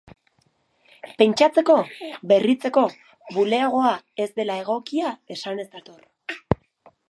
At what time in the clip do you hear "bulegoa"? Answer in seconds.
3.37-3.93